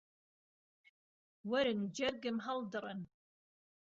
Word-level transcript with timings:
وەرن 1.49 1.79
جەرگم 1.97 2.37
هەڵدڕن 2.45 3.01